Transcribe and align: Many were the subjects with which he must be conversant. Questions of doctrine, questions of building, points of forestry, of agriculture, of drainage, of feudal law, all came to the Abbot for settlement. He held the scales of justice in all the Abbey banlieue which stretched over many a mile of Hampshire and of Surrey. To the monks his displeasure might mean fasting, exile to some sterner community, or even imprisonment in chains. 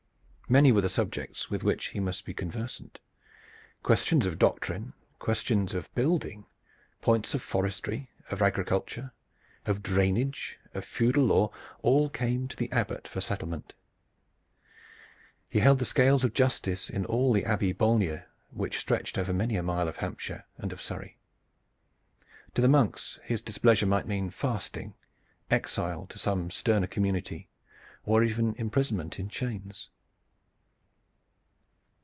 Many 0.49 0.73
were 0.73 0.81
the 0.81 0.89
subjects 0.89 1.49
with 1.49 1.63
which 1.63 1.85
he 1.91 2.01
must 2.01 2.25
be 2.25 2.33
conversant. 2.33 2.99
Questions 3.83 4.25
of 4.25 4.37
doctrine, 4.37 4.91
questions 5.17 5.73
of 5.73 5.87
building, 5.95 6.45
points 7.01 7.33
of 7.33 7.41
forestry, 7.41 8.09
of 8.29 8.41
agriculture, 8.41 9.13
of 9.65 9.81
drainage, 9.81 10.59
of 10.73 10.83
feudal 10.83 11.23
law, 11.23 11.51
all 11.83 12.09
came 12.09 12.49
to 12.49 12.57
the 12.57 12.69
Abbot 12.69 13.07
for 13.07 13.21
settlement. 13.21 13.71
He 15.47 15.59
held 15.59 15.79
the 15.79 15.85
scales 15.85 16.25
of 16.25 16.33
justice 16.33 16.89
in 16.89 17.05
all 17.05 17.31
the 17.31 17.45
Abbey 17.45 17.71
banlieue 17.73 18.25
which 18.49 18.77
stretched 18.77 19.17
over 19.17 19.31
many 19.31 19.55
a 19.55 19.63
mile 19.63 19.87
of 19.87 19.95
Hampshire 19.95 20.43
and 20.57 20.73
of 20.73 20.81
Surrey. 20.81 21.17
To 22.55 22.61
the 22.61 22.67
monks 22.67 23.21
his 23.23 23.41
displeasure 23.41 23.87
might 23.87 24.05
mean 24.05 24.29
fasting, 24.29 24.95
exile 25.49 26.07
to 26.07 26.19
some 26.19 26.51
sterner 26.51 26.87
community, 26.87 27.47
or 28.03 28.21
even 28.21 28.53
imprisonment 28.55 29.17
in 29.17 29.29
chains. 29.29 29.89